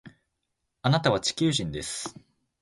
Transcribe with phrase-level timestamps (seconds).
[0.81, 2.15] あなたは地球人です